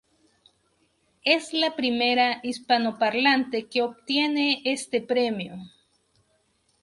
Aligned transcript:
Es 1.23 1.53
la 1.53 1.75
primera 1.75 2.39
hispanoparlante 2.41 3.67
que 3.67 3.83
obtiene 3.83 4.63
este 4.65 4.99
premio. 5.01 5.53